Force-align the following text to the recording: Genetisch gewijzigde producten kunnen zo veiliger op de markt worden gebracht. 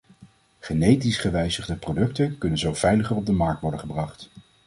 Genetisch 0.59 1.17
gewijzigde 1.17 1.75
producten 1.75 2.37
kunnen 2.37 2.57
zo 2.59 2.73
veiliger 2.73 3.15
op 3.15 3.25
de 3.25 3.31
markt 3.31 3.61
worden 3.61 3.79
gebracht. 3.79 4.29